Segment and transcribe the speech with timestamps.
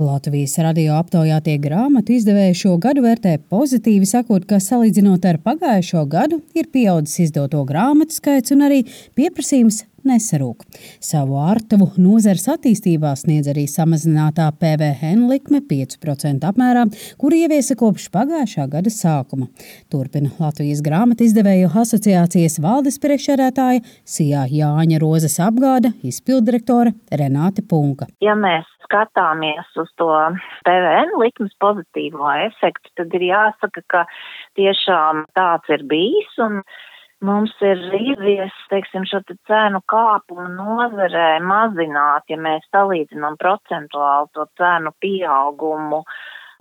[0.00, 6.40] Latvijas radio aptaujātie grāmatu izdevēji šo gadu vērtē pozitīvi, sakot, ka salīdzinot ar pagājušo gadu
[6.56, 8.80] ir pieaudzis izdoto grāmatu skaits un arī
[9.18, 10.64] pieprasījums nesarūk.
[11.04, 16.86] Savu ārtavu nozares attīstībā sniedz arī samazinātā PVN likme 5% apmērā,
[17.20, 19.50] kur ieviesa kopš pagājušā gada sākuma.
[19.92, 28.08] Turpina Latvijas grāmatu izdevēju asociācijas valdes priekšsēdētāja Sijā Jāņa Rozes apgāda izpildirektore Renāte Punka.
[28.24, 30.10] Ja mēs skatāmies uz to
[30.66, 34.04] PVN likmes pozitīvo efektu, tad ir jāsaka, ka
[34.58, 36.60] tiešām tāds ir bijis un
[37.22, 44.48] mums ir izdevies, teiksim, šo te cenu kāpumu nozarē mazināt, ja mēs salīdzinām procentuāli to
[44.58, 46.04] cenu pieaugumu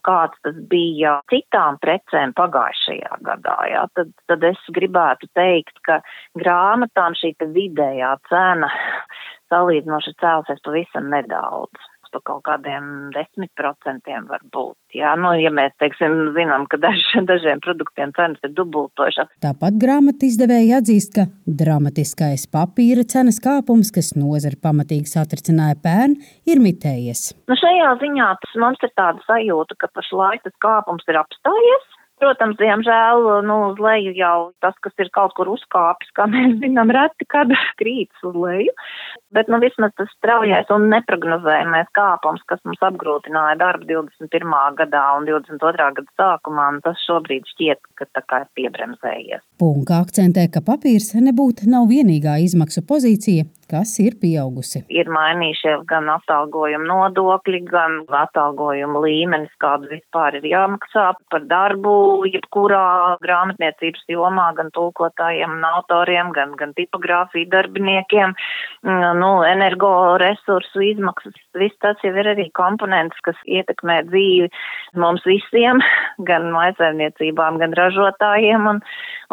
[0.05, 3.55] kāds tas bija citām precēm pagājušajā gadā.
[3.67, 5.99] Jā, tad, tad es gribētu teikt, ka
[6.39, 8.71] grāmatām šī vidējā cena
[9.51, 14.77] salīdzinoši cēlusies pavisam nedaudz pa kaut kādiem desmit procentiem varbūt.
[14.97, 19.29] Jā, nu, ja mēs, teiksim, zinām, ka daž, dažiem produktiem cenas ir dubultošas.
[19.45, 26.17] Tāpat grāmatu izdevēja atzīst, ka dramatiskais papīra cenas kāpums, kas nozara pamatīgi satricināja pērn,
[26.49, 27.29] ir mitējies.
[27.49, 31.95] Nu, šajā ziņā mums ir tāda sajūta, ka pašlaik tas kāpums ir apstājies.
[32.19, 36.91] Protams, diemžēl, nu, uz leju jau tas, kas ir kaut kur uzkāpis, kā mēs zinām,
[36.91, 38.73] reti kad krītas uz leju.
[39.35, 44.55] Bet, nu, vismaz tas straujais un neprognozējamais kāpums, kas mums apgrūtināja darbu 21.
[44.79, 45.91] gadā un 22.
[45.99, 49.45] gada sākumā, nu, tas šobrīd šķiet, ka tā kā ir piebremzējies.
[49.61, 54.81] Punka akcentē, ka papīrs nebūtu nav vienīgā izmaksu pozīcija, kas ir pieaugusi.
[54.89, 61.93] Ir mainījušies gan atalgojuma nodokļi, gan atalgojuma līmenis, kādu vispār ir jāmaksā par darbu,
[62.33, 68.33] jebkurā grāmatniecības jomā, gan tulkotājiem un autoriem, gan, gan tipogrāfiju darbiniekiem,
[69.19, 71.35] nu, energoresursu izmaksas.
[71.59, 74.49] Viss tas jau ir arī komponents, kas ietekmē dzīvi
[74.99, 75.83] mums visiem,
[76.29, 78.83] gan maisaimniecībām, gan ražotājiem, un,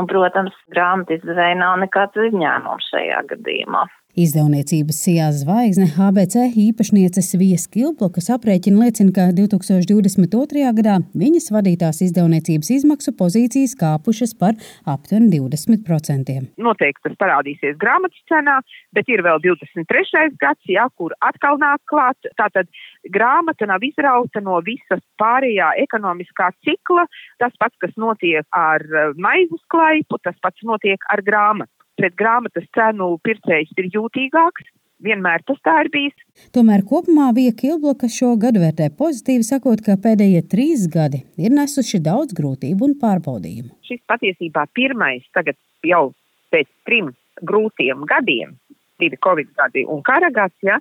[0.01, 3.87] un protams, grāmatu izdevēja nav nekāds izņēmums šajā gadījumā.
[4.17, 10.63] Izdevniecības Sijā zvaigzne ABC īpašniece Svijas Kilblokas aprēķina liecina, ka 2022.
[10.79, 14.57] gadā viņas vadītās izdevniecības izmaksu pozīcijas kāpušas par
[14.89, 16.39] aptuveni 20%.
[16.57, 18.57] Noteikti tas parādīsies grāmatas cenā,
[18.97, 20.33] bet ir vēl 23.
[20.41, 22.33] gads, jā, kur atkal nāk klāt.
[22.41, 22.73] Tātad
[23.13, 27.05] grāmata nav izrauta no visas pārējā ekonomiskā cikla.
[27.37, 28.81] Tas pats, kas notiek ar
[29.21, 34.73] maizes klaipu, tas pats notiek ar grāmatu pret grāmatas cenu pircējs ir jūtīgāks.
[35.05, 36.15] Vienmēr tas tā ir bijis.
[36.57, 42.01] Tomēr kopumā Vija Kilbloka šo gadu vērtē pozitīvi, sakot, ka pēdējie trīs gadi ir nesuši
[42.05, 43.75] daudz grūtību un pārbaudījumu.
[43.85, 46.15] Šis patiesībā pirmais tagad jau
[46.55, 47.13] pēc trim
[47.45, 48.57] grūtiem gadiem,
[49.03, 50.81] divi covid gadi un kara gads, ja,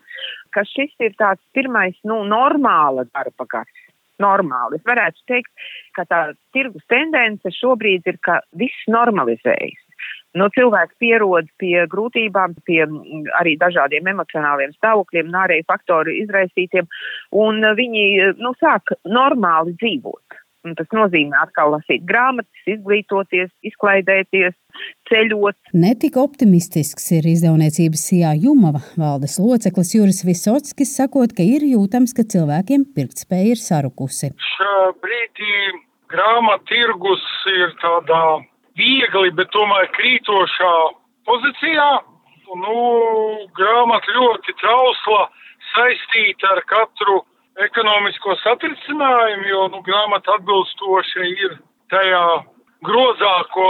[0.56, 3.82] ka šis ir tāds pirmais, nu, normāla darba gads.
[4.24, 4.78] Normāli.
[4.80, 5.50] Es varētu teikt,
[5.92, 6.20] ka tā
[6.56, 9.82] tirgus tendence šobrīd ir, ka viss normalizējas
[10.40, 16.90] nu, cilvēks pierod pie grūtībām, pie mm, arī dažādiem emocionāliem stāvokļiem, nārēju faktoru izraisītiem,
[17.36, 20.42] un viņi nu, sāk normāli dzīvot.
[20.66, 24.56] Un tas nozīmē atkal lasīt grāmatas, izglītoties, izklaidēties,
[25.12, 25.58] ceļot.
[25.78, 32.26] Netik optimistisks ir izdevniecības Sijā Jumava valdes loceklis Juris Visotskis, sakot, ka ir jūtams, ka
[32.34, 34.32] cilvēkiem pirktspēja ir sarukusi.
[34.56, 34.74] Šā
[35.06, 35.54] brīdī
[36.10, 38.24] grāmatu tirgus ir tādā
[38.80, 40.74] viegli, bet tomēr krītošā
[41.30, 41.90] pozīcijā.
[42.56, 42.76] Nu,
[43.58, 45.24] grāmata ļoti trausla,
[45.74, 47.24] saistīta ar katru
[47.66, 51.58] ekonomisko satricinājumu, jo nu, grāmata atbilstoši ir
[51.94, 52.26] tajā
[52.86, 53.70] grozā, ko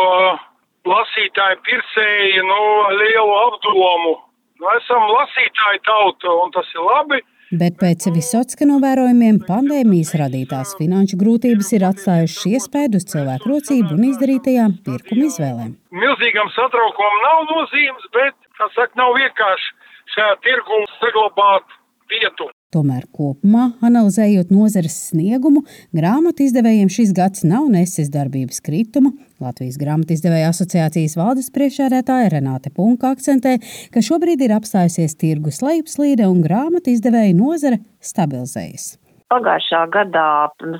[0.91, 2.59] lasītāji pircēji nu,
[2.99, 4.15] lielu apdomu.
[4.59, 7.21] Nu, esam lasītāji tauta, un tas ir labi.
[7.55, 14.07] Bet pēc Visotska novērojumiem pandēmijas radītās finanšu grūtības ir atstājušas iespēju uz cilvēku rocību un
[14.09, 15.69] izdarītajām pirkuma izvēlēm.
[16.01, 19.71] Milzīgam satraukumam nav nozīmes, bet, kā saka, nav vienkārši
[20.15, 21.79] šajā tirgu saglabāt
[22.11, 22.49] vietu.
[22.75, 25.61] Tomēr kopumā, analizējot nozares sniegumu,
[25.95, 29.13] grāmatu izdevējiem šis gads nav nesis darbības kritumu.
[29.39, 33.55] Latvijas grāmatu izdevēja asociācijas valdes priekšsēdētāja Renāte Punka akcentē,
[33.95, 38.95] ka šobrīd ir apstājusies tirgus lejupslīde un grāmatu izdevēja nozare stabilizējas.
[39.33, 40.25] Pagājušā gadā,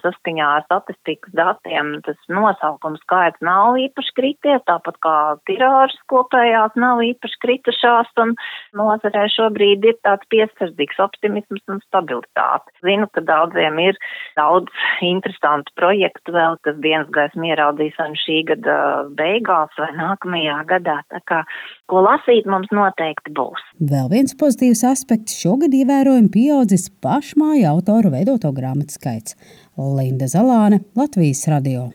[0.03, 5.15] saskaņā ar statistikas datiem, tas nosaukums skaits nav īpaši krities, tāpat kā
[5.49, 8.35] tirāžas kopējās nav īpaši kritušās, un
[8.77, 12.69] nozarē šobrīd ir tāds piesardzīgs optimisms un stabilitāte.
[12.85, 13.97] Zinu, ka daudziem ir
[14.37, 14.69] daudz
[15.01, 18.77] interesantu projektu vēl, kas dienas gaismu ieraudzīs vai šī gada
[19.17, 21.41] beigās vai nākamajā gadā, tā kā
[21.91, 23.61] ko lasīt mums noteikti būs.
[23.91, 29.37] Vēl viens pozitīvs aspekts šogad ievērojami pieaudzis pašmāju autoru veidoto grāmatu skaits.
[29.77, 31.89] Linda Zalāne, Latvijas radio.